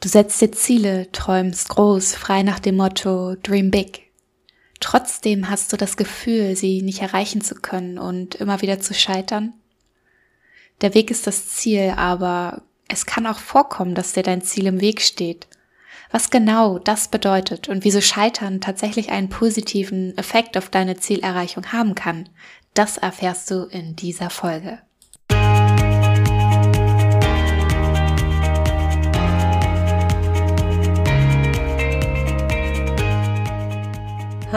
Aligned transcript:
Du 0.00 0.08
setzt 0.08 0.40
dir 0.40 0.52
Ziele, 0.52 1.10
träumst 1.10 1.70
groß, 1.70 2.14
frei 2.14 2.44
nach 2.44 2.60
dem 2.60 2.76
Motto 2.76 3.34
Dream 3.42 3.72
Big. 3.72 4.12
Trotzdem 4.78 5.50
hast 5.50 5.72
du 5.72 5.76
das 5.76 5.96
Gefühl, 5.96 6.54
sie 6.54 6.82
nicht 6.82 7.02
erreichen 7.02 7.40
zu 7.40 7.56
können 7.56 7.98
und 7.98 8.36
immer 8.36 8.62
wieder 8.62 8.78
zu 8.78 8.94
scheitern. 8.94 9.54
Der 10.82 10.94
Weg 10.94 11.10
ist 11.10 11.26
das 11.26 11.48
Ziel, 11.48 11.94
aber 11.96 12.62
es 12.86 13.06
kann 13.06 13.26
auch 13.26 13.40
vorkommen, 13.40 13.96
dass 13.96 14.12
dir 14.12 14.22
dein 14.22 14.40
Ziel 14.40 14.66
im 14.66 14.80
Weg 14.80 15.00
steht. 15.00 15.48
Was 16.12 16.30
genau 16.30 16.78
das 16.78 17.08
bedeutet 17.08 17.68
und 17.68 17.84
wieso 17.84 18.00
Scheitern 18.00 18.60
tatsächlich 18.60 19.10
einen 19.10 19.28
positiven 19.28 20.16
Effekt 20.16 20.56
auf 20.56 20.70
deine 20.70 20.96
Zielerreichung 20.96 21.72
haben 21.72 21.96
kann, 21.96 22.28
das 22.72 22.98
erfährst 22.98 23.50
du 23.50 23.64
in 23.64 23.96
dieser 23.96 24.30
Folge. 24.30 24.78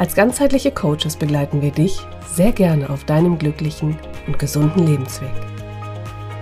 Als 0.00 0.14
ganzheitliche 0.14 0.70
Coaches 0.70 1.14
begleiten 1.14 1.60
wir 1.60 1.72
dich 1.72 1.98
sehr 2.26 2.52
gerne 2.52 2.88
auf 2.88 3.04
deinem 3.04 3.38
glücklichen 3.38 3.98
und 4.26 4.38
gesunden 4.38 4.86
Lebensweg. 4.86 5.28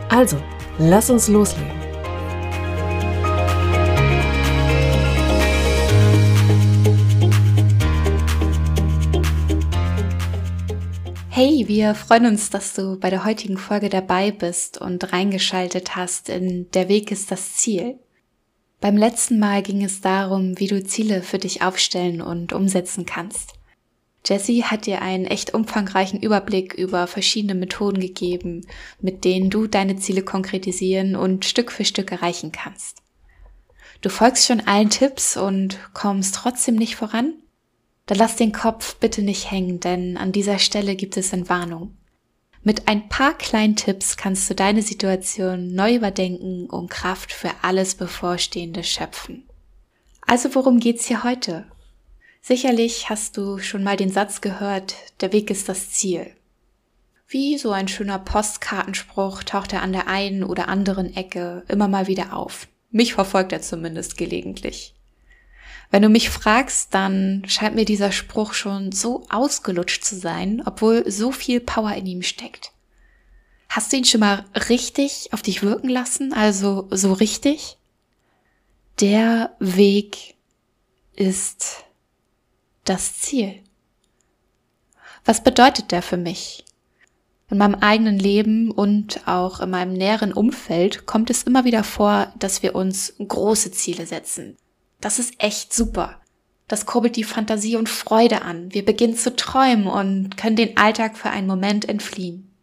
Also, 0.08 0.36
lass 0.78 1.10
uns 1.10 1.26
loslegen. 1.26 1.72
Hey, 11.30 11.64
wir 11.66 11.96
freuen 11.96 12.26
uns, 12.26 12.50
dass 12.50 12.74
du 12.74 12.96
bei 13.00 13.10
der 13.10 13.24
heutigen 13.24 13.58
Folge 13.58 13.88
dabei 13.88 14.30
bist 14.30 14.80
und 14.80 15.12
reingeschaltet 15.12 15.96
hast 15.96 16.28
in 16.28 16.70
Der 16.74 16.88
Weg 16.88 17.10
ist 17.10 17.32
das 17.32 17.54
Ziel. 17.54 17.98
Beim 18.80 18.96
letzten 18.96 19.40
Mal 19.40 19.62
ging 19.62 19.84
es 19.84 20.00
darum, 20.00 20.58
wie 20.58 20.68
du 20.68 20.82
Ziele 20.84 21.22
für 21.22 21.38
dich 21.38 21.62
aufstellen 21.62 22.20
und 22.20 22.52
umsetzen 22.52 23.06
kannst. 23.06 23.54
Jessie 24.24 24.64
hat 24.64 24.86
dir 24.86 25.02
einen 25.02 25.24
echt 25.24 25.54
umfangreichen 25.54 26.20
Überblick 26.20 26.74
über 26.74 27.06
verschiedene 27.06 27.54
Methoden 27.54 28.00
gegeben, 28.00 28.66
mit 29.00 29.24
denen 29.24 29.50
du 29.50 29.66
deine 29.66 29.96
Ziele 29.96 30.22
konkretisieren 30.22 31.16
und 31.16 31.44
Stück 31.44 31.72
für 31.72 31.84
Stück 31.84 32.12
erreichen 32.12 32.52
kannst. 32.52 33.02
Du 34.00 34.10
folgst 34.10 34.46
schon 34.46 34.60
allen 34.60 34.90
Tipps 34.90 35.36
und 35.36 35.78
kommst 35.92 36.36
trotzdem 36.36 36.76
nicht 36.76 36.94
voran? 36.94 37.34
Dann 38.06 38.18
lass 38.18 38.36
den 38.36 38.52
Kopf 38.52 38.96
bitte 38.96 39.22
nicht 39.22 39.50
hängen, 39.50 39.80
denn 39.80 40.16
an 40.16 40.30
dieser 40.30 40.58
Stelle 40.58 40.94
gibt 40.94 41.16
es 41.16 41.32
Entwarnung. 41.32 41.97
Mit 42.62 42.88
ein 42.88 43.08
paar 43.08 43.34
kleinen 43.34 43.76
Tipps 43.76 44.16
kannst 44.16 44.48
du 44.50 44.54
deine 44.54 44.82
Situation 44.82 45.74
neu 45.74 45.94
überdenken 45.94 46.66
und 46.66 46.90
Kraft 46.90 47.32
für 47.32 47.50
alles 47.62 47.94
Bevorstehende 47.94 48.84
schöpfen. 48.84 49.48
Also 50.26 50.54
worum 50.54 50.80
geht's 50.80 51.06
hier 51.06 51.24
heute? 51.24 51.66
Sicherlich 52.42 53.08
hast 53.08 53.36
du 53.36 53.58
schon 53.58 53.82
mal 53.82 53.96
den 53.96 54.10
Satz 54.10 54.40
gehört, 54.40 54.94
der 55.20 55.32
Weg 55.32 55.50
ist 55.50 55.68
das 55.68 55.90
Ziel. 55.90 56.30
Wie 57.26 57.58
so 57.58 57.72
ein 57.72 57.88
schöner 57.88 58.18
Postkartenspruch 58.18 59.42
taucht 59.42 59.72
er 59.72 59.82
an 59.82 59.92
der 59.92 60.08
einen 60.08 60.42
oder 60.42 60.68
anderen 60.68 61.14
Ecke 61.14 61.62
immer 61.68 61.88
mal 61.88 62.06
wieder 62.06 62.34
auf. 62.34 62.68
Mich 62.90 63.14
verfolgt 63.14 63.52
er 63.52 63.60
zumindest 63.60 64.16
gelegentlich. 64.16 64.94
Wenn 65.90 66.02
du 66.02 66.08
mich 66.08 66.28
fragst, 66.28 66.92
dann 66.94 67.44
scheint 67.46 67.74
mir 67.74 67.84
dieser 67.84 68.12
Spruch 68.12 68.52
schon 68.52 68.92
so 68.92 69.24
ausgelutscht 69.30 70.04
zu 70.04 70.16
sein, 70.16 70.62
obwohl 70.64 71.10
so 71.10 71.32
viel 71.32 71.60
Power 71.60 71.94
in 71.94 72.06
ihm 72.06 72.22
steckt. 72.22 72.72
Hast 73.70 73.92
du 73.92 73.96
ihn 73.96 74.04
schon 74.04 74.20
mal 74.20 74.44
richtig 74.68 75.30
auf 75.32 75.42
dich 75.42 75.62
wirken 75.62 75.88
lassen? 75.88 76.32
Also 76.32 76.88
so 76.90 77.12
richtig? 77.12 77.78
Der 79.00 79.54
Weg 79.60 80.34
ist 81.14 81.84
das 82.84 83.18
Ziel. 83.18 83.62
Was 85.24 85.42
bedeutet 85.42 85.92
der 85.92 86.02
für 86.02 86.16
mich? 86.16 86.64
In 87.50 87.58
meinem 87.58 87.76
eigenen 87.76 88.18
Leben 88.18 88.70
und 88.70 89.26
auch 89.26 89.60
in 89.60 89.70
meinem 89.70 89.94
näheren 89.94 90.32
Umfeld 90.32 91.06
kommt 91.06 91.30
es 91.30 91.44
immer 91.44 91.64
wieder 91.64 91.82
vor, 91.82 92.32
dass 92.38 92.62
wir 92.62 92.74
uns 92.74 93.14
große 93.18 93.70
Ziele 93.70 94.06
setzen. 94.06 94.58
Das 95.00 95.18
ist 95.18 95.34
echt 95.38 95.72
super. 95.72 96.20
Das 96.66 96.84
kurbelt 96.84 97.16
die 97.16 97.24
Fantasie 97.24 97.76
und 97.76 97.88
Freude 97.88 98.42
an. 98.42 98.72
Wir 98.72 98.84
beginnen 98.84 99.16
zu 99.16 99.34
träumen 99.34 99.86
und 99.86 100.36
können 100.36 100.56
den 100.56 100.76
Alltag 100.76 101.16
für 101.16 101.30
einen 101.30 101.46
Moment 101.46 101.88
entfliehen. 101.88 102.54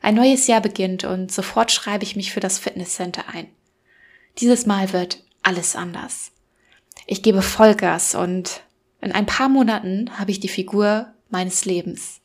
Ein 0.00 0.14
neues 0.14 0.46
Jahr 0.46 0.60
beginnt 0.60 1.04
und 1.04 1.30
sofort 1.30 1.70
schreibe 1.70 2.04
ich 2.04 2.16
mich 2.16 2.32
für 2.32 2.40
das 2.40 2.58
Fitnesscenter 2.58 3.28
ein. 3.32 3.48
Dieses 4.38 4.66
Mal 4.66 4.92
wird 4.92 5.22
alles 5.42 5.76
anders. 5.76 6.32
Ich 7.06 7.22
gebe 7.22 7.42
Vollgas 7.42 8.14
und 8.14 8.62
in 9.00 9.12
ein 9.12 9.26
paar 9.26 9.48
Monaten 9.48 10.18
habe 10.18 10.30
ich 10.30 10.40
die 10.40 10.48
Figur 10.48 11.12
meines 11.30 11.64
Lebens. 11.64 12.20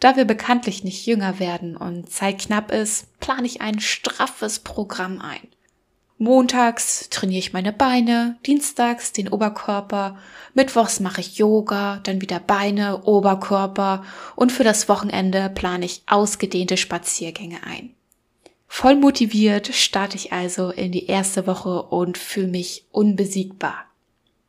Da 0.00 0.16
wir 0.16 0.24
bekanntlich 0.24 0.84
nicht 0.84 1.06
jünger 1.06 1.38
werden 1.38 1.76
und 1.76 2.10
Zeit 2.10 2.40
knapp 2.40 2.70
ist, 2.70 3.18
plane 3.20 3.46
ich 3.46 3.60
ein 3.60 3.80
straffes 3.80 4.58
Programm 4.58 5.20
ein. 5.20 5.48
Montags 6.18 7.08
trainiere 7.10 7.40
ich 7.40 7.52
meine 7.52 7.72
Beine, 7.72 8.38
dienstags 8.46 9.12
den 9.12 9.28
Oberkörper, 9.28 10.18
mittwochs 10.54 10.98
mache 11.00 11.20
ich 11.20 11.36
Yoga, 11.36 12.00
dann 12.04 12.22
wieder 12.22 12.40
Beine, 12.40 13.02
Oberkörper 13.04 14.02
und 14.34 14.50
für 14.50 14.64
das 14.64 14.88
Wochenende 14.88 15.50
plane 15.50 15.84
ich 15.84 16.02
ausgedehnte 16.06 16.78
Spaziergänge 16.78 17.58
ein. 17.66 17.90
Voll 18.66 18.96
motiviert 18.96 19.68
starte 19.74 20.16
ich 20.16 20.32
also 20.32 20.70
in 20.70 20.90
die 20.90 21.06
erste 21.06 21.46
Woche 21.46 21.82
und 21.82 22.16
fühle 22.16 22.48
mich 22.48 22.86
unbesiegbar. 22.92 23.84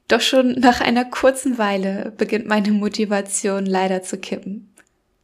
Doch 0.07 0.21
schon 0.21 0.53
nach 0.53 0.79
einer 0.79 1.03
kurzen 1.03 1.57
Weile 1.57 2.13
beginnt 2.17 2.47
meine 2.47 2.71
Motivation 2.71 3.65
leider 3.65 4.03
zu 4.03 4.17
kippen. 4.17 4.73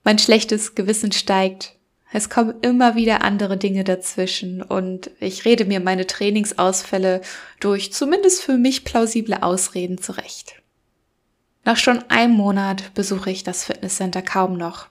Mein 0.03 0.19
schlechtes 0.19 0.75
Gewissen 0.75 1.13
steigt. 1.13 1.77
Es 2.15 2.29
kommen 2.29 2.53
immer 2.61 2.95
wieder 2.95 3.23
andere 3.23 3.57
Dinge 3.57 3.83
dazwischen 3.83 4.61
und 4.61 5.09
ich 5.19 5.45
rede 5.45 5.65
mir 5.65 5.79
meine 5.79 6.05
Trainingsausfälle 6.05 7.21
durch 7.59 7.91
zumindest 7.91 8.43
für 8.43 8.55
mich 8.55 8.85
plausible 8.85 9.41
Ausreden 9.41 9.97
zurecht. 9.97 10.61
Nach 11.65 11.75
schon 11.75 12.03
einem 12.09 12.33
Monat 12.33 12.93
besuche 12.93 13.31
ich 13.31 13.43
das 13.43 13.63
Fitnesscenter 13.63 14.21
kaum 14.21 14.57
noch, 14.57 14.89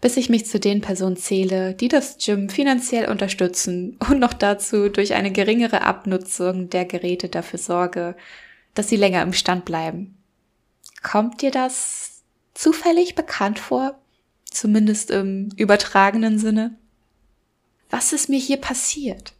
bis 0.00 0.16
ich 0.16 0.28
mich 0.28 0.46
zu 0.46 0.58
den 0.58 0.80
Personen 0.80 1.16
zähle, 1.16 1.74
die 1.74 1.86
das 1.86 2.18
Gym 2.18 2.48
finanziell 2.48 3.08
unterstützen 3.08 3.96
und 4.10 4.18
noch 4.18 4.32
dazu 4.32 4.88
durch 4.88 5.14
eine 5.14 5.30
geringere 5.30 5.82
Abnutzung 5.82 6.70
der 6.70 6.86
Geräte 6.86 7.28
dafür 7.28 7.60
sorge, 7.60 8.16
dass 8.74 8.88
sie 8.88 8.96
länger 8.96 9.22
im 9.22 9.32
Stand 9.32 9.64
bleiben. 9.64 10.16
Kommt 11.04 11.40
dir 11.40 11.52
das 11.52 12.22
zufällig 12.52 13.14
bekannt 13.14 13.60
vor? 13.60 13.96
Zumindest 14.50 15.10
im 15.10 15.50
übertragenen 15.56 16.38
Sinne? 16.38 16.76
Was 17.90 18.12
ist 18.12 18.28
mir 18.28 18.38
hier 18.38 18.56
passiert? 18.56 19.32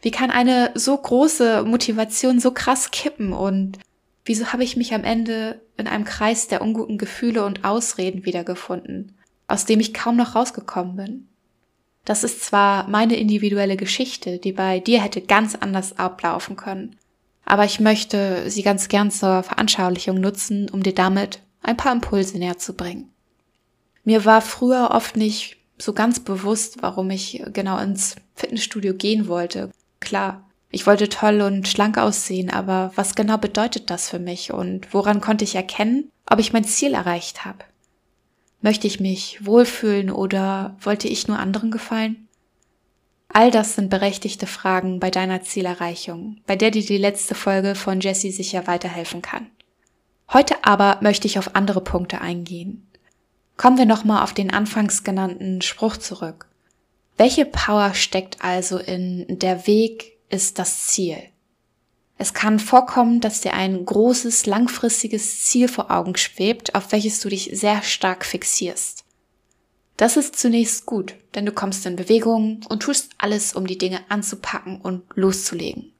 Wie 0.00 0.10
kann 0.10 0.30
eine 0.30 0.70
so 0.74 0.96
große 0.96 1.64
Motivation 1.64 2.40
so 2.40 2.50
krass 2.50 2.90
kippen 2.90 3.32
und 3.32 3.78
wieso 4.24 4.52
habe 4.52 4.64
ich 4.64 4.76
mich 4.76 4.92
am 4.92 5.04
Ende 5.04 5.62
in 5.76 5.86
einem 5.86 6.04
Kreis 6.04 6.48
der 6.48 6.60
unguten 6.60 6.98
Gefühle 6.98 7.44
und 7.44 7.64
Ausreden 7.64 8.24
wiedergefunden, 8.24 9.16
aus 9.48 9.64
dem 9.64 9.80
ich 9.80 9.94
kaum 9.94 10.16
noch 10.16 10.34
rausgekommen 10.34 10.96
bin? 10.96 11.28
Das 12.04 12.22
ist 12.22 12.44
zwar 12.44 12.86
meine 12.88 13.16
individuelle 13.16 13.76
Geschichte, 13.76 14.38
die 14.38 14.52
bei 14.52 14.78
dir 14.78 15.00
hätte 15.00 15.22
ganz 15.22 15.54
anders 15.54 15.98
ablaufen 15.98 16.56
können, 16.56 16.96
aber 17.46 17.64
ich 17.64 17.80
möchte 17.80 18.50
sie 18.50 18.62
ganz 18.62 18.88
gern 18.88 19.10
zur 19.10 19.42
Veranschaulichung 19.42 20.20
nutzen, 20.20 20.68
um 20.70 20.82
dir 20.82 20.94
damit 20.94 21.40
ein 21.62 21.76
paar 21.76 21.92
Impulse 21.92 22.38
näher 22.38 22.58
zu 22.58 22.74
bringen. 22.74 23.13
Mir 24.04 24.24
war 24.24 24.40
früher 24.40 24.90
oft 24.92 25.16
nicht 25.16 25.56
so 25.78 25.92
ganz 25.92 26.20
bewusst, 26.20 26.78
warum 26.82 27.10
ich 27.10 27.42
genau 27.52 27.78
ins 27.78 28.16
Fitnessstudio 28.34 28.94
gehen 28.94 29.28
wollte. 29.28 29.70
Klar, 30.00 30.48
ich 30.70 30.86
wollte 30.86 31.08
toll 31.08 31.40
und 31.40 31.68
schlank 31.68 31.98
aussehen, 31.98 32.50
aber 32.50 32.92
was 32.96 33.14
genau 33.14 33.38
bedeutet 33.38 33.90
das 33.90 34.08
für 34.08 34.18
mich 34.18 34.52
und 34.52 34.92
woran 34.92 35.20
konnte 35.20 35.44
ich 35.44 35.54
erkennen, 35.54 36.10
ob 36.28 36.38
ich 36.38 36.52
mein 36.52 36.64
Ziel 36.64 36.94
erreicht 36.94 37.44
habe? 37.44 37.58
Möchte 38.60 38.86
ich 38.86 39.00
mich 39.00 39.44
wohlfühlen 39.44 40.10
oder 40.10 40.76
wollte 40.80 41.08
ich 41.08 41.28
nur 41.28 41.38
anderen 41.38 41.70
gefallen? 41.70 42.28
All 43.28 43.50
das 43.50 43.74
sind 43.74 43.90
berechtigte 43.90 44.46
Fragen 44.46 45.00
bei 45.00 45.10
deiner 45.10 45.42
Zielerreichung, 45.42 46.40
bei 46.46 46.56
der 46.56 46.70
dir 46.70 46.84
die 46.84 46.98
letzte 46.98 47.34
Folge 47.34 47.74
von 47.74 48.00
Jessie 48.00 48.30
sicher 48.30 48.66
weiterhelfen 48.66 49.22
kann. 49.22 49.48
Heute 50.32 50.64
aber 50.64 50.98
möchte 51.02 51.26
ich 51.26 51.38
auf 51.38 51.54
andere 51.54 51.80
Punkte 51.82 52.20
eingehen. 52.20 52.86
Kommen 53.56 53.78
wir 53.78 53.86
nochmal 53.86 54.22
auf 54.22 54.32
den 54.32 54.52
anfangs 54.52 55.04
genannten 55.04 55.62
Spruch 55.62 55.96
zurück. 55.96 56.46
Welche 57.16 57.44
Power 57.44 57.94
steckt 57.94 58.42
also 58.42 58.78
in 58.78 59.26
der 59.28 59.66
Weg 59.66 60.18
ist 60.28 60.58
das 60.58 60.88
Ziel? 60.88 61.18
Es 62.18 62.32
kann 62.32 62.58
vorkommen, 62.58 63.20
dass 63.20 63.40
dir 63.40 63.54
ein 63.54 63.84
großes, 63.84 64.46
langfristiges 64.46 65.44
Ziel 65.44 65.68
vor 65.68 65.90
Augen 65.90 66.16
schwebt, 66.16 66.74
auf 66.74 66.92
welches 66.92 67.20
du 67.20 67.28
dich 67.28 67.50
sehr 67.52 67.82
stark 67.82 68.24
fixierst. 68.24 69.04
Das 69.96 70.16
ist 70.16 70.36
zunächst 70.36 70.86
gut, 70.86 71.14
denn 71.34 71.46
du 71.46 71.52
kommst 71.52 71.86
in 71.86 71.96
Bewegung 71.96 72.60
und 72.68 72.82
tust 72.82 73.12
alles, 73.18 73.54
um 73.54 73.66
die 73.66 73.78
Dinge 73.78 74.00
anzupacken 74.08 74.80
und 74.80 75.02
loszulegen. 75.14 75.92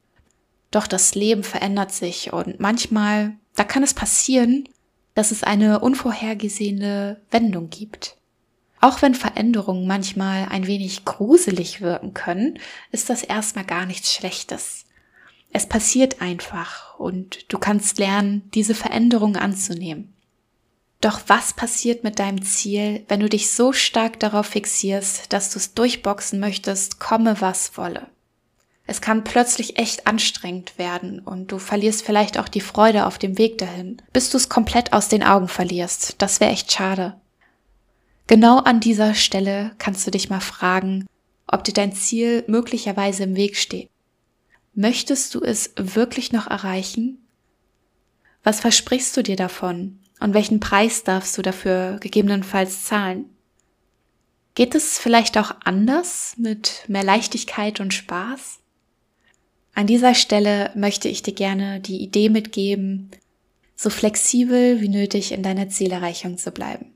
Doch 0.71 0.89
das 0.89 1.15
Leben 1.15 1.45
verändert 1.45 1.93
sich 1.93 2.33
und 2.33 2.59
manchmal, 2.59 3.37
da 3.55 3.63
kann 3.63 3.85
es 3.85 3.95
passieren, 3.95 4.69
dass 5.15 5.31
es 5.31 5.43
eine 5.43 5.81
unvorhergesehene 5.81 7.21
Wendung 7.31 7.71
gibt. 7.71 8.17
Auch 8.81 9.01
wenn 9.01 9.15
Veränderungen 9.15 9.87
manchmal 9.87 10.47
ein 10.51 10.67
wenig 10.67 11.05
gruselig 11.05 11.81
wirken 11.81 12.13
können, 12.13 12.59
ist 12.93 13.09
das 13.09 13.23
erstmal 13.23 13.65
gar 13.65 13.87
nichts 13.87 14.13
Schlechtes. 14.13 14.85
Es 15.53 15.67
passiert 15.67 16.21
einfach 16.21 16.99
und 16.99 17.51
du 17.53 17.59
kannst 17.59 17.99
lernen, 17.99 18.51
diese 18.53 18.75
Veränderung 18.75 19.37
anzunehmen. 19.37 20.13
Doch 21.01 21.21
was 21.29 21.53
passiert 21.53 22.03
mit 22.03 22.19
deinem 22.19 22.43
Ziel, 22.43 23.05
wenn 23.09 23.21
du 23.21 23.29
dich 23.29 23.51
so 23.51 23.73
stark 23.73 24.19
darauf 24.21 24.47
fixierst, 24.47 25.33
dass 25.33 25.51
du 25.51 25.59
es 25.59 25.75
durchboxen 25.75 26.41
möchtest, 26.41 26.99
komme 26.99 27.41
was 27.41 27.77
wolle? 27.77 28.09
Es 28.87 29.01
kann 29.01 29.25
plötzlich 29.25 29.79
echt 29.79 30.07
anstrengend 30.07 30.79
werden 30.79 31.21
und 31.21 31.51
du 31.51 31.59
verlierst 31.59 32.05
vielleicht 32.05 32.39
auch 32.39 32.49
die 32.49 32.61
Freude 32.61 33.07
auf 33.07 33.19
dem 33.19 33.39
Weg 33.39 33.57
dahin, 33.59 34.03
bis 34.13 34.29
du 34.31 34.37
es 34.37 34.51
komplett 34.51 34.93
aus 34.93 35.09
den 35.09 35.23
Augen 35.23 35.49
verlierst. 35.49 36.17
Das 36.19 36.41
wäre 36.41 36.51
echt 36.51 36.71
schade. 36.71 37.19
Genau 38.27 38.59
an 38.59 38.81
dieser 38.81 39.15
Stelle 39.15 39.73
kannst 39.79 40.07
du 40.07 40.11
dich 40.11 40.29
mal 40.29 40.41
fragen, 40.41 41.07
ob 41.47 41.65
dir 41.65 41.73
dein 41.73 41.93
Ziel 41.93 42.45
möglicherweise 42.47 43.25
im 43.25 43.37
Weg 43.37 43.57
steht. 43.57 43.89
Möchtest 44.75 45.35
du 45.35 45.41
es 45.41 45.73
wirklich 45.77 46.33
noch 46.33 46.47
erreichen? 46.47 47.19
Was 48.43 48.61
versprichst 48.61 49.17
du 49.17 49.23
dir 49.23 49.37
davon 49.37 50.01
und 50.21 50.35
welchen 50.35 50.61
Preis 50.61 51.05
darfst 51.05 51.39
du 51.39 51.43
dafür 51.43 51.99
gegebenenfalls 52.01 52.85
zahlen? 52.85 53.27
Geht 54.55 54.75
es 54.75 54.99
vielleicht 54.99 55.39
auch 55.39 55.53
anders 55.65 56.35
mit 56.37 56.85
mehr 56.87 57.05
Leichtigkeit 57.05 57.81
und 57.81 57.95
Spaß? 57.95 58.61
An 59.75 59.87
dieser 59.87 60.15
Stelle 60.15 60.71
möchte 60.75 61.09
ich 61.09 61.23
dir 61.23 61.35
gerne 61.35 61.81
die 61.81 62.01
Idee 62.01 62.29
mitgeben, 62.29 63.11
so 63.75 63.91
flexibel 63.91 64.81
wie 64.81 64.89
nötig 64.89 65.33
in 65.33 65.43
deiner 65.43 65.69
Zielerreichung 65.69 66.39
zu 66.39 66.53
bleiben. 66.53 66.95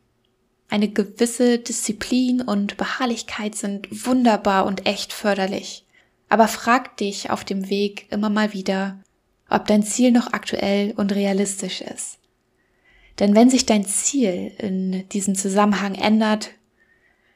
Eine 0.68 0.88
gewisse 0.88 1.58
Disziplin 1.58 2.40
und 2.40 2.76
Beharrlichkeit 2.76 3.54
sind 3.54 4.06
wunderbar 4.06 4.66
und 4.66 4.86
echt 4.86 5.12
förderlich. 5.12 5.84
Aber 6.28 6.46
frag 6.46 6.96
dich 6.98 7.30
auf 7.30 7.42
dem 7.42 7.70
Weg 7.70 8.06
immer 8.10 8.28
mal 8.28 8.52
wieder, 8.52 9.00
ob 9.48 9.66
dein 9.66 9.82
Ziel 9.82 10.12
noch 10.12 10.32
aktuell 10.32 10.92
und 10.96 11.12
realistisch 11.12 11.80
ist. 11.80 12.18
Denn 13.18 13.34
wenn 13.34 13.50
sich 13.50 13.66
dein 13.66 13.86
Ziel 13.86 14.52
in 14.58 15.08
diesem 15.08 15.34
Zusammenhang 15.34 15.94
ändert, 15.94 16.50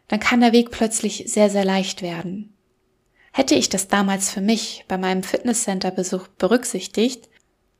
dann 0.09 0.21
kann 0.21 0.41
der 0.41 0.53
Weg 0.53 0.71
plötzlich 0.71 1.25
sehr, 1.27 1.49
sehr 1.51 1.65
leicht 1.65 2.03
werden. 2.03 2.52
Hätte 3.33 3.55
ich 3.55 3.71
das 3.71 3.89
damals 3.89 4.31
für 4.31 4.43
mich 4.43 4.85
bei 4.89 4.99
meinem 4.99 5.23
Fitnesscenter-Besuch 5.23 6.29
berücksichtigt, 6.29 7.31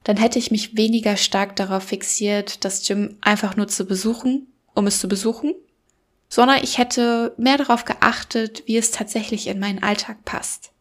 dann 0.03 0.17
hätte 0.17 0.39
ich 0.39 0.51
mich 0.51 0.77
weniger 0.77 1.17
stark 1.17 1.57
darauf 1.57 1.85
fixiert, 1.85 2.65
das 2.65 2.87
Gym 2.87 3.19
einfach 3.21 3.55
nur 3.55 3.69
zu 3.69 3.85
besuchen, 3.85 4.49
um 4.75 4.87
es 4.87 4.99
zu 4.99 5.09
besuchen, 5.09 5.55
sondern 6.29 6.63
ich 6.63 6.79
hätte 6.79 7.35
mehr 7.37 7.59
darauf 7.59 7.85
geachtet, 7.85 8.63
wie 8.67 8.79
es 8.79 8.91
tatsächlich 8.91 9.47
in 9.47 9.61
meinen 9.61 9.83
Alltag 9.83 10.25
passt. 10.25 10.73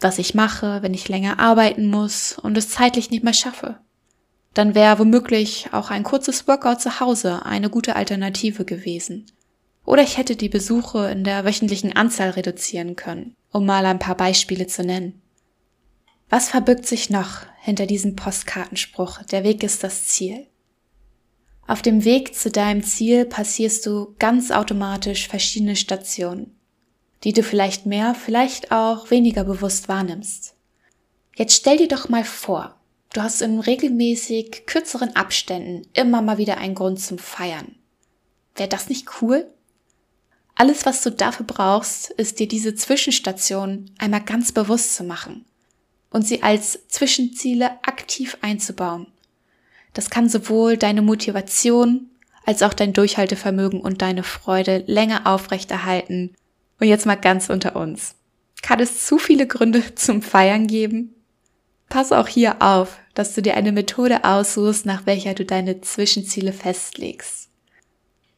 Was 0.00 0.18
ich 0.18 0.34
mache, 0.34 0.82
wenn 0.82 0.94
ich 0.94 1.08
länger 1.08 1.38
arbeiten 1.38 1.86
muss 1.86 2.38
und 2.38 2.56
es 2.56 2.70
zeitlich 2.70 3.10
nicht 3.10 3.24
mehr 3.24 3.34
schaffe. 3.34 3.78
Dann 4.54 4.74
wäre 4.74 4.98
womöglich 4.98 5.68
auch 5.72 5.90
ein 5.90 6.02
kurzes 6.02 6.48
Workout 6.48 6.80
zu 6.80 6.98
Hause 6.98 7.44
eine 7.44 7.68
gute 7.68 7.94
Alternative 7.94 8.64
gewesen. 8.64 9.26
Oder 9.84 10.02
ich 10.02 10.16
hätte 10.16 10.34
die 10.34 10.48
Besuche 10.48 11.10
in 11.10 11.22
der 11.22 11.44
wöchentlichen 11.44 11.94
Anzahl 11.94 12.30
reduzieren 12.30 12.96
können 12.96 13.36
um 13.56 13.64
mal 13.64 13.86
ein 13.86 13.98
paar 13.98 14.18
Beispiele 14.18 14.66
zu 14.66 14.84
nennen. 14.84 15.22
Was 16.28 16.50
verbirgt 16.50 16.84
sich 16.84 17.08
noch 17.08 17.46
hinter 17.62 17.86
diesem 17.86 18.14
Postkartenspruch, 18.14 19.22
der 19.22 19.44
Weg 19.44 19.62
ist 19.62 19.82
das 19.82 20.08
Ziel? 20.08 20.46
Auf 21.66 21.80
dem 21.80 22.04
Weg 22.04 22.34
zu 22.34 22.50
deinem 22.50 22.82
Ziel 22.82 23.24
passierst 23.24 23.86
du 23.86 24.14
ganz 24.18 24.50
automatisch 24.50 25.26
verschiedene 25.28 25.74
Stationen, 25.74 26.54
die 27.24 27.32
du 27.32 27.42
vielleicht 27.42 27.86
mehr, 27.86 28.14
vielleicht 28.14 28.72
auch 28.72 29.10
weniger 29.10 29.44
bewusst 29.44 29.88
wahrnimmst. 29.88 30.54
Jetzt 31.34 31.54
stell 31.54 31.78
dir 31.78 31.88
doch 31.88 32.10
mal 32.10 32.24
vor, 32.24 32.78
du 33.14 33.22
hast 33.22 33.40
in 33.40 33.58
regelmäßig 33.58 34.66
kürzeren 34.66 35.16
Abständen 35.16 35.88
immer 35.94 36.20
mal 36.20 36.36
wieder 36.36 36.58
einen 36.58 36.74
Grund 36.74 37.00
zum 37.00 37.16
Feiern. 37.16 37.74
Wäre 38.54 38.68
das 38.68 38.90
nicht 38.90 39.22
cool? 39.22 39.50
Alles, 40.56 40.86
was 40.86 41.02
du 41.02 41.10
dafür 41.10 41.46
brauchst, 41.46 42.10
ist 42.10 42.40
dir 42.40 42.48
diese 42.48 42.74
Zwischenstation 42.74 43.90
einmal 43.98 44.22
ganz 44.22 44.52
bewusst 44.52 44.94
zu 44.94 45.04
machen 45.04 45.44
und 46.10 46.26
sie 46.26 46.42
als 46.42 46.88
Zwischenziele 46.88 47.72
aktiv 47.82 48.38
einzubauen. 48.40 49.06
Das 49.92 50.08
kann 50.08 50.30
sowohl 50.30 50.78
deine 50.78 51.02
Motivation 51.02 52.10
als 52.46 52.62
auch 52.62 52.72
dein 52.72 52.94
Durchhaltevermögen 52.94 53.80
und 53.80 54.00
deine 54.00 54.22
Freude 54.22 54.82
länger 54.86 55.26
aufrechterhalten. 55.26 56.34
Und 56.80 56.86
jetzt 56.86 57.04
mal 57.04 57.16
ganz 57.16 57.50
unter 57.50 57.76
uns. 57.76 58.14
Kann 58.62 58.80
es 58.80 59.04
zu 59.04 59.18
viele 59.18 59.46
Gründe 59.46 59.94
zum 59.94 60.22
Feiern 60.22 60.66
geben? 60.66 61.14
Pass 61.88 62.12
auch 62.12 62.28
hier 62.28 62.62
auf, 62.62 62.98
dass 63.14 63.34
du 63.34 63.42
dir 63.42 63.56
eine 63.56 63.72
Methode 63.72 64.24
aussuchst, 64.24 64.86
nach 64.86 65.04
welcher 65.06 65.34
du 65.34 65.44
deine 65.44 65.80
Zwischenziele 65.82 66.52
festlegst. 66.52 67.45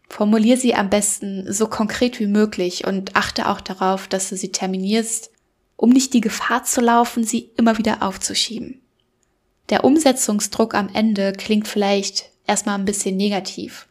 Formulier 0.08 0.56
sie 0.56 0.74
am 0.74 0.90
besten 0.90 1.52
so 1.52 1.66
konkret 1.66 2.18
wie 2.18 2.26
möglich 2.26 2.86
und 2.86 3.14
achte 3.14 3.48
auch 3.48 3.60
darauf, 3.60 4.08
dass 4.08 4.30
du 4.30 4.36
sie 4.36 4.52
terminierst, 4.52 5.30
um 5.76 5.90
nicht 5.90 6.14
die 6.14 6.20
Gefahr 6.20 6.64
zu 6.64 6.80
laufen, 6.80 7.24
sie 7.24 7.50
immer 7.56 7.78
wieder 7.78 8.02
aufzuschieben. 8.02 8.80
Der 9.68 9.84
Umsetzungsdruck 9.84 10.74
am 10.74 10.88
Ende 10.92 11.32
klingt 11.32 11.68
vielleicht 11.68 12.30
erstmal 12.46 12.76
ein 12.76 12.86
bisschen 12.86 13.16
negativ, 13.16 13.86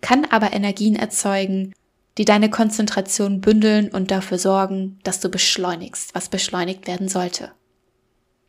kann 0.00 0.24
aber 0.26 0.52
Energien 0.52 0.94
erzeugen, 0.94 1.74
die 2.18 2.24
deine 2.24 2.50
Konzentration 2.50 3.40
bündeln 3.40 3.90
und 3.90 4.10
dafür 4.10 4.38
sorgen, 4.38 4.98
dass 5.04 5.20
du 5.20 5.28
beschleunigst, 5.28 6.14
was 6.14 6.28
beschleunigt 6.28 6.86
werden 6.86 7.08
sollte. 7.08 7.52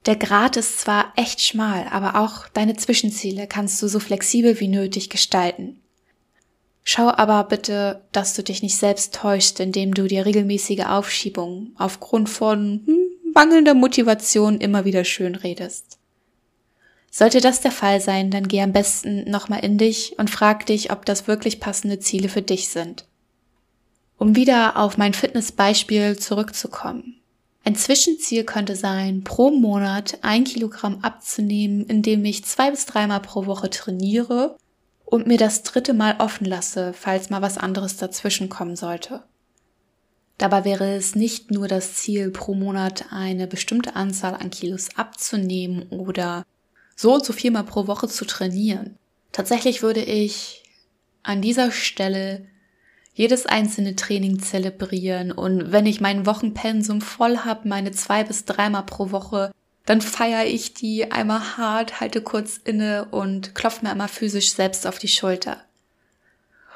Der 0.05 0.15
Grad 0.15 0.57
ist 0.57 0.79
zwar 0.79 1.11
echt 1.15 1.41
schmal, 1.41 1.87
aber 1.91 2.19
auch 2.19 2.47
deine 2.47 2.75
Zwischenziele 2.75 3.47
kannst 3.47 3.81
du 3.81 3.87
so 3.87 3.99
flexibel 3.99 4.59
wie 4.59 4.67
nötig 4.67 5.09
gestalten. 5.09 5.81
Schau 6.91 7.09
aber 7.09 7.43
bitte, 7.43 8.01
dass 8.11 8.33
du 8.33 8.41
dich 8.41 8.63
nicht 8.63 8.75
selbst 8.75 9.13
täuschst, 9.13 9.59
indem 9.59 9.93
du 9.93 10.07
dir 10.07 10.25
regelmäßige 10.25 10.87
Aufschiebungen 10.87 11.75
aufgrund 11.77 12.29
von 12.29 12.81
hm, 12.83 12.97
mangelnder 13.31 13.75
Motivation 13.75 14.59
immer 14.59 14.85
wieder 14.85 15.03
schön 15.03 15.35
redest. 15.35 15.99
Sollte 17.11 17.41
das 17.41 17.61
der 17.61 17.69
Fall 17.69 18.01
sein, 18.01 18.31
dann 18.31 18.47
geh 18.47 18.59
am 18.63 18.73
besten 18.73 19.29
nochmal 19.29 19.63
in 19.63 19.77
dich 19.77 20.17
und 20.17 20.31
frag 20.31 20.65
dich, 20.65 20.91
ob 20.91 21.05
das 21.05 21.27
wirklich 21.27 21.59
passende 21.59 21.99
Ziele 21.99 22.27
für 22.27 22.41
dich 22.41 22.69
sind. 22.69 23.05
Um 24.17 24.35
wieder 24.35 24.75
auf 24.75 24.97
mein 24.97 25.13
Fitnessbeispiel 25.13 26.17
zurückzukommen. 26.17 27.21
Ein 27.63 27.75
Zwischenziel 27.75 28.45
könnte 28.45 28.75
sein, 28.75 29.23
pro 29.23 29.51
Monat 29.51 30.17
ein 30.23 30.43
Kilogramm 30.43 31.03
abzunehmen, 31.03 31.85
indem 31.85 32.25
ich 32.25 32.45
zwei 32.45 32.71
bis 32.71 32.87
dreimal 32.87 33.19
pro 33.19 33.45
Woche 33.45 33.69
trainiere 33.69 34.57
und 35.09 35.25
mir 35.25 35.39
das 35.39 35.63
dritte 35.63 35.93
Mal 35.93 36.17
offen 36.19 36.45
lasse, 36.45 36.93
falls 36.93 37.31
mal 37.31 37.41
was 37.41 37.57
anderes 37.57 37.97
dazwischen 37.97 38.47
kommen 38.47 38.75
sollte. 38.75 39.23
Dabei 40.37 40.65
wäre 40.65 40.93
es 40.93 41.15
nicht 41.15 41.49
nur 41.49 41.67
das 41.67 41.95
Ziel, 41.95 42.29
pro 42.29 42.53
Monat 42.53 43.07
eine 43.11 43.47
bestimmte 43.47 43.95
Anzahl 43.95 44.35
an 44.35 44.51
Kilos 44.51 44.89
abzunehmen 44.95 45.89
oder 45.89 46.45
so 46.95 47.15
und 47.15 47.25
so 47.25 47.33
viermal 47.33 47.63
pro 47.63 47.87
Woche 47.87 48.07
zu 48.07 48.23
trainieren. 48.23 48.97
Tatsächlich 49.31 49.81
würde 49.81 50.01
ich 50.01 50.63
an 51.23 51.41
dieser 51.41 51.71
Stelle 51.71 52.45
jedes 53.13 53.47
einzelne 53.47 53.95
Training 53.95 54.39
zelebrieren 54.39 55.31
und 55.31 55.71
wenn 55.71 55.87
ich 55.87 55.99
meinen 55.99 56.25
Wochenpensum 56.25 57.01
voll 57.01 57.39
habe, 57.39 57.67
meine 57.67 57.91
zwei 57.91 58.23
bis 58.23 58.45
dreimal 58.45 58.83
pro 58.83 59.11
Woche 59.11 59.51
dann 59.89 60.01
feiere 60.01 60.45
ich 60.45 60.75
die 60.75 61.11
einmal 61.11 61.57
hart, 61.57 61.99
halte 61.99 62.21
kurz 62.21 62.57
inne 62.63 63.05
und 63.05 63.55
klopfe 63.55 63.83
mir 63.83 63.89
einmal 63.89 64.07
physisch 64.07 64.53
selbst 64.53 64.85
auf 64.85 64.99
die 64.99 65.07
Schulter. 65.07 65.57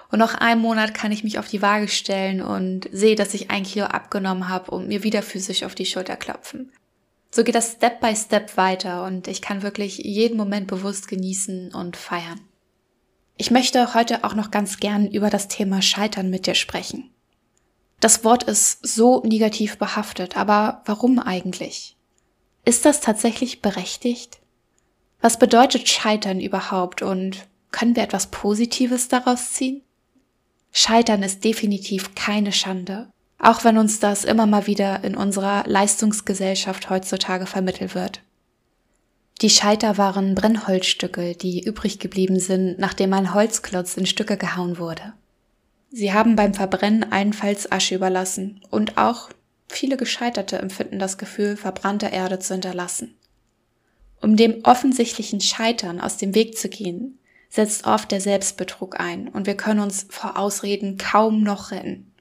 Und 0.09 0.17
nach 0.17 0.33
einem 0.33 0.61
Monat 0.61 0.95
kann 0.95 1.11
ich 1.11 1.23
mich 1.23 1.37
auf 1.37 1.47
die 1.47 1.61
Waage 1.61 1.89
stellen 1.89 2.41
und 2.41 2.89
sehe, 2.91 3.15
dass 3.15 3.35
ich 3.35 3.51
ein 3.51 3.65
Kilo 3.65 3.85
abgenommen 3.85 4.49
habe 4.49 4.71
und 4.71 4.87
mir 4.87 5.03
wieder 5.03 5.21
physisch 5.21 5.61
auf 5.61 5.75
die 5.75 5.85
Schulter 5.85 6.15
klopfen. 6.15 6.71
So 7.29 7.43
geht 7.43 7.53
das 7.53 7.73
Step 7.73 7.99
by 8.01 8.15
Step 8.15 8.57
weiter 8.57 9.05
und 9.05 9.27
ich 9.27 9.43
kann 9.43 9.61
wirklich 9.61 9.99
jeden 9.99 10.35
Moment 10.35 10.65
bewusst 10.65 11.07
genießen 11.07 11.71
und 11.71 11.95
feiern. 11.95 12.41
Ich 13.37 13.51
möchte 13.51 13.93
heute 13.93 14.23
auch 14.23 14.33
noch 14.33 14.49
ganz 14.49 14.79
gern 14.79 15.05
über 15.05 15.29
das 15.29 15.47
Thema 15.47 15.83
Scheitern 15.83 16.31
mit 16.31 16.47
dir 16.47 16.55
sprechen. 16.55 17.11
Das 17.99 18.23
Wort 18.23 18.41
ist 18.41 18.79
so 18.83 19.21
negativ 19.23 19.77
behaftet, 19.77 20.35
aber 20.35 20.81
warum 20.85 21.19
eigentlich? 21.19 21.95
Ist 22.65 22.85
das 22.85 23.01
tatsächlich 23.01 23.61
berechtigt? 23.61 24.39
Was 25.21 25.39
bedeutet 25.39 25.87
Scheitern 25.87 26.39
überhaupt 26.39 27.01
und 27.01 27.47
können 27.71 27.95
wir 27.95 28.03
etwas 28.03 28.27
Positives 28.27 29.07
daraus 29.07 29.53
ziehen? 29.53 29.81
Scheitern 30.71 31.23
ist 31.23 31.43
definitiv 31.43 32.15
keine 32.15 32.51
Schande, 32.51 33.09
auch 33.37 33.63
wenn 33.63 33.77
uns 33.77 33.99
das 33.99 34.25
immer 34.25 34.45
mal 34.45 34.67
wieder 34.67 35.03
in 35.03 35.15
unserer 35.15 35.63
Leistungsgesellschaft 35.67 36.89
heutzutage 36.89 37.45
vermittelt 37.45 37.95
wird. 37.95 38.21
Die 39.41 39.49
Scheiter 39.49 39.97
waren 39.97 40.35
Brennholzstücke, 40.35 41.35
die 41.35 41.63
übrig 41.63 41.99
geblieben 41.99 42.39
sind, 42.39 42.79
nachdem 42.79 43.13
ein 43.13 43.33
Holzklotz 43.33 43.97
in 43.97 44.05
Stücke 44.05 44.37
gehauen 44.37 44.77
wurde. 44.77 45.13
Sie 45.91 46.13
haben 46.13 46.35
beim 46.35 46.53
Verbrennen 46.53 47.11
allenfalls 47.11 47.71
Asche 47.71 47.95
überlassen 47.95 48.61
und 48.71 48.97
auch 48.97 49.29
viele 49.75 49.97
Gescheiterte 49.97 50.57
empfinden 50.57 50.99
das 50.99 51.17
Gefühl, 51.17 51.57
verbrannte 51.57 52.07
Erde 52.07 52.39
zu 52.39 52.53
hinterlassen. 52.53 53.15
Um 54.21 54.37
dem 54.37 54.63
offensichtlichen 54.63 55.41
Scheitern 55.41 55.99
aus 55.99 56.17
dem 56.17 56.33
Weg 56.33 56.57
zu 56.57 56.69
gehen, 56.69 57.19
setzt 57.49 57.85
oft 57.85 58.09
der 58.11 58.21
Selbstbetrug 58.21 58.99
ein 58.99 59.27
und 59.27 59.45
wir 59.45 59.55
können 59.55 59.79
uns 59.79 60.07
vor 60.09 60.37
Ausreden 60.37 60.97
kaum 60.97 61.43
noch 61.43 61.71
retten. 61.71 62.11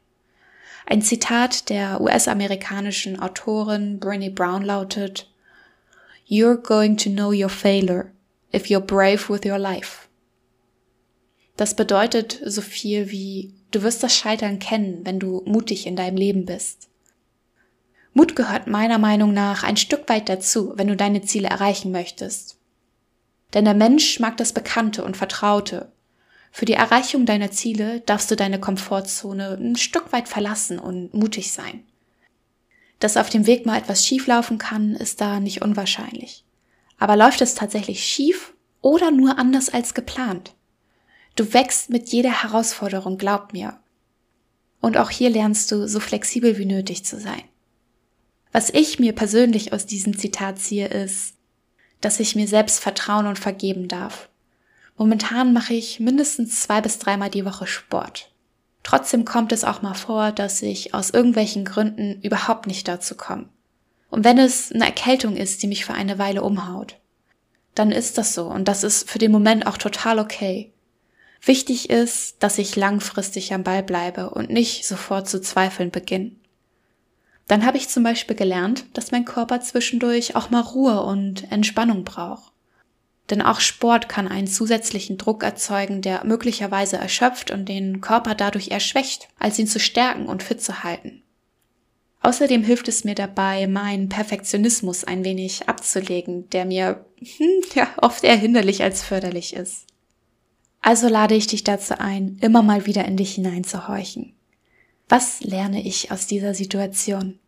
Ein 0.84 1.00
Zitat 1.00 1.70
der 1.70 2.00
US-amerikanischen 2.00 3.20
Autorin 3.20 4.00
Brené 4.00 4.34
Brown 4.34 4.62
lautet 4.62 5.30
You're 6.28 6.56
going 6.56 6.96
to 6.98 7.08
know 7.08 7.32
your 7.32 7.48
failure 7.48 8.10
if 8.52 8.66
you're 8.66 8.80
brave 8.80 9.28
with 9.28 9.44
your 9.44 9.58
life. 9.58 10.08
Das 11.56 11.76
bedeutet 11.76 12.40
so 12.44 12.60
viel 12.60 13.10
wie 13.10 13.54
du 13.70 13.82
wirst 13.82 14.02
das 14.02 14.14
Scheitern 14.14 14.58
kennen, 14.58 15.00
wenn 15.04 15.18
du 15.18 15.42
mutig 15.46 15.86
in 15.86 15.96
deinem 15.96 16.16
Leben 16.16 16.44
bist. 16.44 16.88
Mut 18.14 18.36
gehört 18.36 18.66
meiner 18.66 18.98
Meinung 18.98 19.32
nach 19.32 19.62
ein 19.62 19.76
Stück 19.76 20.08
weit 20.08 20.28
dazu, 20.28 20.72
wenn 20.76 20.88
du 20.88 20.96
deine 20.96 21.22
Ziele 21.22 21.48
erreichen 21.48 21.92
möchtest. 21.92 22.58
Denn 23.54 23.64
der 23.64 23.74
Mensch 23.74 24.20
mag 24.20 24.36
das 24.36 24.52
Bekannte 24.52 25.04
und 25.04 25.16
Vertraute. 25.16 25.92
Für 26.50 26.66
die 26.66 26.74
Erreichung 26.74 27.24
deiner 27.24 27.50
Ziele 27.50 28.00
darfst 28.00 28.30
du 28.30 28.36
deine 28.36 28.60
Komfortzone 28.60 29.58
ein 29.58 29.76
Stück 29.76 30.12
weit 30.12 30.28
verlassen 30.28 30.78
und 30.78 31.14
mutig 31.14 31.52
sein. 31.52 31.84
Dass 32.98 33.16
auf 33.16 33.30
dem 33.30 33.46
Weg 33.46 33.64
mal 33.66 33.78
etwas 33.78 34.06
schieflaufen 34.06 34.58
kann, 34.58 34.94
ist 34.94 35.20
da 35.20 35.40
nicht 35.40 35.62
unwahrscheinlich. 35.62 36.44
Aber 36.98 37.16
läuft 37.16 37.40
es 37.40 37.54
tatsächlich 37.54 38.04
schief 38.04 38.54
oder 38.80 39.10
nur 39.10 39.38
anders 39.38 39.70
als 39.70 39.94
geplant? 39.94 40.54
Du 41.34 41.52
wächst 41.54 41.88
mit 41.88 42.10
jeder 42.10 42.42
Herausforderung, 42.42 43.16
glaub 43.16 43.54
mir. 43.54 43.78
Und 44.80 44.98
auch 44.98 45.10
hier 45.10 45.30
lernst 45.30 45.72
du, 45.72 45.88
so 45.88 45.98
flexibel 45.98 46.58
wie 46.58 46.66
nötig 46.66 47.04
zu 47.04 47.18
sein. 47.18 47.42
Was 48.52 48.68
ich 48.70 48.98
mir 48.98 49.14
persönlich 49.14 49.72
aus 49.72 49.86
diesem 49.86 50.18
Zitat 50.18 50.58
ziehe, 50.58 50.86
ist, 50.86 51.34
dass 52.02 52.20
ich 52.20 52.36
mir 52.36 52.46
selbst 52.46 52.80
vertrauen 52.80 53.26
und 53.26 53.38
vergeben 53.38 53.88
darf. 53.88 54.28
Momentan 54.98 55.52
mache 55.54 55.72
ich 55.74 56.00
mindestens 56.00 56.60
zwei 56.60 56.80
bis 56.82 56.98
dreimal 56.98 57.30
die 57.30 57.46
Woche 57.46 57.66
Sport. 57.66 58.30
Trotzdem 58.82 59.24
kommt 59.24 59.52
es 59.52 59.64
auch 59.64 59.80
mal 59.80 59.94
vor, 59.94 60.32
dass 60.32 60.60
ich 60.60 60.92
aus 60.92 61.10
irgendwelchen 61.10 61.64
Gründen 61.64 62.20
überhaupt 62.22 62.66
nicht 62.66 62.86
dazu 62.88 63.16
komme. 63.16 63.48
Und 64.10 64.24
wenn 64.24 64.38
es 64.38 64.70
eine 64.70 64.84
Erkältung 64.84 65.36
ist, 65.36 65.62
die 65.62 65.68
mich 65.68 65.84
für 65.84 65.94
eine 65.94 66.18
Weile 66.18 66.42
umhaut, 66.42 66.98
dann 67.74 67.90
ist 67.90 68.18
das 68.18 68.34
so 68.34 68.46
und 68.48 68.68
das 68.68 68.84
ist 68.84 69.08
für 69.08 69.18
den 69.18 69.32
Moment 69.32 69.66
auch 69.66 69.78
total 69.78 70.18
okay. 70.18 70.72
Wichtig 71.40 71.88
ist, 71.88 72.42
dass 72.42 72.58
ich 72.58 72.76
langfristig 72.76 73.54
am 73.54 73.62
Ball 73.62 73.82
bleibe 73.82 74.30
und 74.30 74.50
nicht 74.50 74.86
sofort 74.86 75.28
zu 75.28 75.40
zweifeln 75.40 75.90
beginne. 75.90 76.32
Dann 77.52 77.66
habe 77.66 77.76
ich 77.76 77.90
zum 77.90 78.02
Beispiel 78.02 78.34
gelernt, 78.34 78.86
dass 78.94 79.10
mein 79.10 79.26
Körper 79.26 79.60
zwischendurch 79.60 80.36
auch 80.36 80.48
mal 80.48 80.62
Ruhe 80.62 81.02
und 81.02 81.52
Entspannung 81.52 82.02
braucht. 82.02 82.50
Denn 83.28 83.42
auch 83.42 83.60
Sport 83.60 84.08
kann 84.08 84.26
einen 84.26 84.46
zusätzlichen 84.46 85.18
Druck 85.18 85.42
erzeugen, 85.42 86.00
der 86.00 86.24
möglicherweise 86.24 86.96
erschöpft 86.96 87.50
und 87.50 87.68
den 87.68 88.00
Körper 88.00 88.34
dadurch 88.34 88.68
erschwächt, 88.68 89.28
als 89.38 89.58
ihn 89.58 89.66
zu 89.66 89.80
stärken 89.80 90.28
und 90.28 90.42
fit 90.42 90.62
zu 90.62 90.82
halten. 90.82 91.24
Außerdem 92.22 92.64
hilft 92.64 92.88
es 92.88 93.04
mir 93.04 93.14
dabei, 93.14 93.66
meinen 93.66 94.08
Perfektionismus 94.08 95.04
ein 95.04 95.22
wenig 95.22 95.68
abzulegen, 95.68 96.48
der 96.48 96.64
mir 96.64 97.04
hm, 97.18 97.48
ja, 97.74 97.86
oft 97.98 98.24
eher 98.24 98.36
hinderlich 98.36 98.82
als 98.82 99.02
förderlich 99.02 99.52
ist. 99.52 99.84
Also 100.80 101.06
lade 101.06 101.34
ich 101.34 101.48
dich 101.48 101.64
dazu 101.64 102.00
ein, 102.00 102.38
immer 102.40 102.62
mal 102.62 102.86
wieder 102.86 103.04
in 103.04 103.18
dich 103.18 103.34
hineinzuhorchen. 103.34 104.32
Was 105.10 105.42
lerne 105.42 105.86
ich 105.86 106.10
aus 106.10 106.26
dieser 106.26 106.54
Situation? 106.54 107.38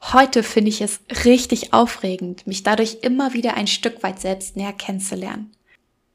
Heute 0.00 0.42
finde 0.42 0.70
ich 0.70 0.80
es 0.80 1.00
richtig 1.24 1.72
aufregend, 1.72 2.46
mich 2.46 2.62
dadurch 2.62 2.98
immer 3.02 3.32
wieder 3.32 3.54
ein 3.54 3.66
Stück 3.66 4.02
weit 4.02 4.20
selbst 4.20 4.56
näher 4.56 4.72
kennenzulernen. 4.72 5.50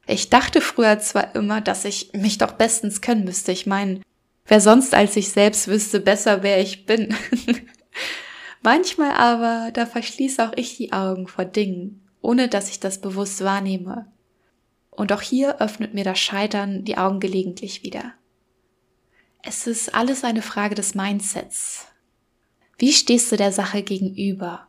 Ich 0.08 0.30
dachte 0.30 0.62
früher 0.62 1.00
zwar 1.00 1.36
immer, 1.36 1.62
dass 1.62 1.86
ich 1.86 2.12
mich 2.14 2.38
doch 2.38 2.54
bestens 2.54 3.02
können 3.02 3.24
müsste. 3.24 3.52
Ich 3.52 3.66
meine, 3.66 4.02
wer 4.46 4.60
sonst 4.60 4.94
als 4.94 5.16
ich 5.16 5.30
selbst 5.30 5.68
wüsste 5.68 6.00
besser, 6.00 6.44
wer 6.44 6.60
ich 6.60 6.86
bin. 6.86 7.16
Manchmal 8.62 9.12
aber, 9.12 9.72
da 9.72 9.86
verschließe 9.86 10.46
auch 10.46 10.54
ich 10.56 10.78
die 10.78 10.94
Augen 10.94 11.28
vor 11.28 11.46
Dingen, 11.46 12.08
ohne 12.22 12.48
dass 12.48 12.70
ich 12.70 12.80
das 12.80 13.00
bewusst 13.00 13.44
wahrnehme. 13.44 14.08
Und 14.90 15.12
auch 15.12 15.22
hier 15.22 15.60
öffnet 15.60 15.94
mir 15.94 16.04
das 16.04 16.20
Scheitern 16.20 16.86
die 16.86 16.98
Augen 16.98 17.20
gelegentlich 17.20 17.84
wieder. 17.84 18.14
Es 19.42 19.68
ist 19.68 19.94
alles 19.94 20.24
eine 20.24 20.42
Frage 20.42 20.76
des 20.76 20.96
Mindsets. 20.96 21.88
Wie 22.78 22.94
stehst 22.94 23.32
du 23.32 23.38
der 23.38 23.52
Sache 23.52 23.84
gegenüber? 23.84 24.68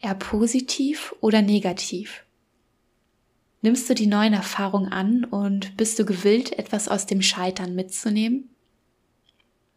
Eher 0.00 0.14
positiv 0.14 1.14
oder 1.20 1.42
negativ? 1.42 2.24
Nimmst 3.62 3.90
du 3.90 3.94
die 3.94 4.06
neuen 4.06 4.32
Erfahrungen 4.32 4.90
an 4.90 5.24
und 5.24 5.76
bist 5.76 5.98
du 5.98 6.04
gewillt, 6.04 6.58
etwas 6.58 6.88
aus 6.88 7.06
dem 7.06 7.20
Scheitern 7.20 7.74
mitzunehmen? 7.74 8.48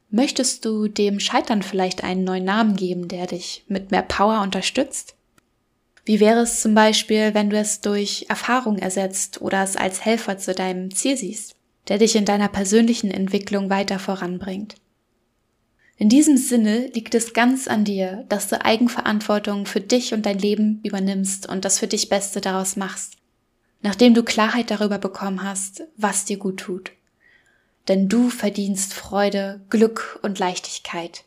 Möchtest 0.10 0.64
du 0.64 0.88
dem 0.88 1.20
Scheitern 1.20 1.64
vielleicht 1.64 2.04
einen 2.04 2.24
neuen 2.24 2.46
Namen 2.46 2.76
geben, 2.76 3.08
der 3.08 3.28
dich 3.28 3.66
mit 3.68 3.92
mehr 3.92 4.04
Power 4.04 4.42
unterstützt? 4.42 5.16
Wie 6.06 6.20
wäre 6.20 6.42
es 6.42 6.62
zum 6.62 6.76
Beispiel, 6.76 7.34
wenn 7.34 7.50
du 7.50 7.58
es 7.58 7.82
durch 7.82 8.26
Erfahrung 8.30 8.78
ersetzt 8.78 9.42
oder 9.42 9.64
es 9.64 9.76
als 9.76 10.06
Helfer 10.06 10.38
zu 10.38 10.54
deinem 10.54 10.94
Ziel 10.94 11.18
siehst? 11.18 11.56
der 11.88 11.98
dich 11.98 12.16
in 12.16 12.26
deiner 12.26 12.48
persönlichen 12.48 13.12
Entwicklung 13.12 13.70
weiter 13.70 14.00
voranbringt. 14.00 14.76
In 16.04 16.10
diesem 16.10 16.36
Sinne 16.36 16.88
liegt 16.88 17.16
es 17.16 17.32
ganz 17.32 17.70
an 17.70 17.86
dir, 17.86 18.26
dass 18.28 18.50
du 18.50 18.62
Eigenverantwortung 18.66 19.66
für 19.66 19.80
dich 19.80 20.14
und 20.14 20.26
dein 20.26 20.38
Leben 20.38 20.82
übernimmst 20.84 21.48
und 21.48 21.64
das 21.64 21.80
für 21.80 21.88
dich 21.88 22.10
Beste 22.10 22.42
daraus 22.42 22.76
machst, 22.76 23.14
nachdem 23.84 24.14
du 24.14 24.22
Klarheit 24.22 24.70
darüber 24.70 24.98
bekommen 24.98 25.44
hast, 25.44 25.84
was 25.96 26.26
dir 26.26 26.36
gut 26.36 26.60
tut. 26.60 26.92
Denn 27.88 28.10
du 28.10 28.30
verdienst 28.30 28.94
Freude, 28.94 29.62
Glück 29.70 30.20
und 30.24 30.40
Leichtigkeit. 30.40 31.24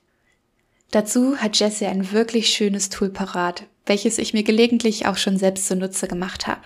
Dazu 0.90 1.38
hat 1.38 1.58
Jessie 1.58 1.86
ein 1.86 2.12
wirklich 2.12 2.50
schönes 2.50 2.90
Tool 2.90 3.08
parat, 3.08 3.62
welches 3.86 4.18
ich 4.18 4.34
mir 4.34 4.42
gelegentlich 4.42 5.06
auch 5.06 5.16
schon 5.16 5.38
selbst 5.38 5.68
zunutze 5.68 6.06
gemacht 6.06 6.46
habe. 6.46 6.60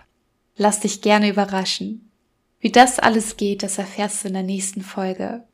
Lass 0.56 0.80
dich 0.80 1.00
gerne 1.00 1.28
überraschen. 1.28 2.10
Wie 2.58 2.72
das 2.72 2.98
alles 2.98 3.36
geht, 3.36 3.62
das 3.62 3.78
erfährst 3.78 4.24
du 4.24 4.26
in 4.26 4.34
der 4.34 4.42
nächsten 4.42 4.82
Folge. 4.82 5.44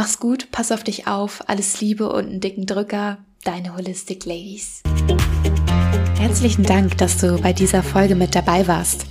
Mach's 0.00 0.18
gut, 0.18 0.48
pass 0.50 0.72
auf 0.72 0.82
dich 0.82 1.06
auf, 1.06 1.44
alles 1.46 1.82
Liebe 1.82 2.10
und 2.10 2.24
einen 2.24 2.40
dicken 2.40 2.64
Drücker, 2.64 3.18
deine 3.44 3.76
Holistic 3.76 4.24
Ladies. 4.24 4.80
Herzlichen 6.18 6.62
Dank, 6.62 6.96
dass 6.96 7.18
du 7.18 7.38
bei 7.42 7.52
dieser 7.52 7.82
Folge 7.82 8.14
mit 8.14 8.34
dabei 8.34 8.66
warst. 8.66 9.04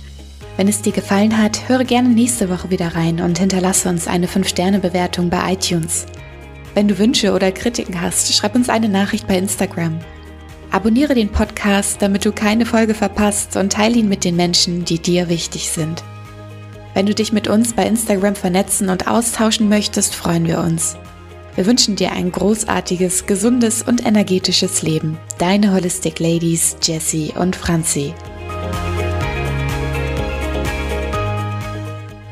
Wenn 0.56 0.66
es 0.66 0.82
dir 0.82 0.90
gefallen 0.90 1.38
hat, 1.38 1.68
höre 1.68 1.84
gerne 1.84 2.08
nächste 2.08 2.50
Woche 2.50 2.70
wieder 2.70 2.96
rein 2.96 3.20
und 3.20 3.38
hinterlasse 3.38 3.88
uns 3.88 4.08
eine 4.08 4.26
5-Sterne-Bewertung 4.26 5.30
bei 5.30 5.52
iTunes. 5.52 6.06
Wenn 6.74 6.88
du 6.88 6.98
Wünsche 6.98 7.34
oder 7.34 7.52
Kritiken 7.52 8.00
hast, 8.00 8.34
schreib 8.34 8.56
uns 8.56 8.68
eine 8.68 8.88
Nachricht 8.88 9.28
bei 9.28 9.38
Instagram. 9.38 10.00
Abonniere 10.72 11.14
den 11.14 11.28
Podcast, 11.28 12.02
damit 12.02 12.24
du 12.24 12.32
keine 12.32 12.66
Folge 12.66 12.94
verpasst 12.94 13.56
und 13.56 13.74
teile 13.74 13.94
ihn 13.94 14.08
mit 14.08 14.24
den 14.24 14.34
Menschen, 14.34 14.84
die 14.84 14.98
dir 14.98 15.28
wichtig 15.28 15.70
sind. 15.70 16.02
Wenn 16.94 17.06
du 17.06 17.14
dich 17.14 17.32
mit 17.32 17.48
uns 17.48 17.72
bei 17.72 17.86
Instagram 17.86 18.34
vernetzen 18.34 18.88
und 18.88 19.08
austauschen 19.08 19.68
möchtest, 19.68 20.14
freuen 20.14 20.46
wir 20.46 20.58
uns. 20.58 20.96
Wir 21.54 21.66
wünschen 21.66 21.96
dir 21.96 22.12
ein 22.12 22.30
großartiges, 22.32 23.26
gesundes 23.26 23.82
und 23.82 24.06
energetisches 24.06 24.82
Leben. 24.82 25.18
Deine 25.38 25.72
Holistic 25.72 26.18
Ladies 26.18 26.76
Jessie 26.82 27.32
und 27.36 27.56
Franzi. 27.56 28.14